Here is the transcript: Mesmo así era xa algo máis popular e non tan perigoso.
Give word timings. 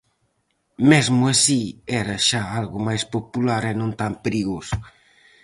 Mesmo 0.89 1.21
así 1.33 1.61
era 2.01 2.15
xa 2.27 2.41
algo 2.59 2.77
máis 2.87 3.03
popular 3.15 3.61
e 3.71 3.73
non 3.81 3.91
tan 3.99 4.13
perigoso. 4.23 4.77